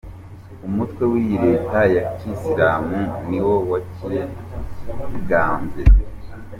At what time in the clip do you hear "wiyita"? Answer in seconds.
1.11-1.45